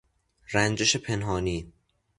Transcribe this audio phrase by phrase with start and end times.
[0.53, 1.73] رنجش پنهانی